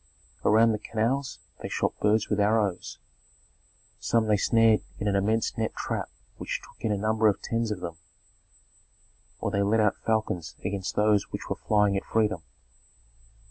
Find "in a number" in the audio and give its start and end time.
6.83-7.27